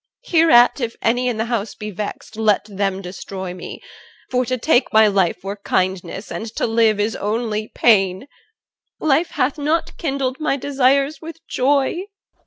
Hereat 0.23 0.81
if 0.81 0.95
any 1.03 1.27
in 1.27 1.37
the 1.37 1.45
house 1.45 1.75
be 1.75 1.91
vexed, 1.91 2.35
Let 2.35 2.65
them 2.65 3.03
destroy 3.03 3.53
me; 3.53 3.81
for 4.31 4.45
to 4.45 4.57
take 4.57 4.91
my 4.91 5.05
life 5.05 5.43
Were 5.43 5.57
kindness, 5.57 6.31
and 6.31 6.47
to 6.55 6.65
live 6.65 6.99
is 6.99 7.15
only 7.15 7.67
pain: 7.75 8.25
Life 8.99 9.29
hath 9.29 9.59
not 9.59 9.95
kindled 9.97 10.39
my 10.39 10.57
desires 10.57 11.21
with 11.21 11.37
joy. 11.47 12.05